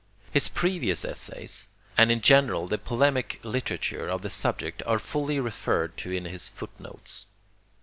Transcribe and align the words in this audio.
His 0.31 0.47
previous 0.47 1.05
essays 1.05 1.69
and 1.95 2.11
in 2.11 2.21
general 2.21 2.65
the 2.65 2.79
polemic 2.79 3.39
literature 3.43 4.07
of 4.09 4.23
the 4.23 4.31
subject 4.31 4.81
are 4.87 4.97
fully 4.97 5.39
referred 5.39 5.95
to 5.97 6.09
in 6.11 6.25
his 6.25 6.49
footnotes. 6.49 7.27